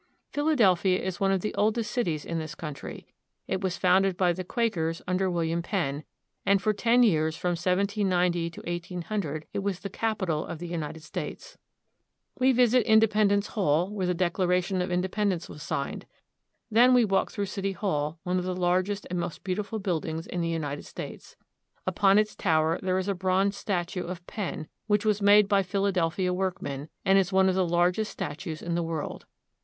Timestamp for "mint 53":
20.57-21.03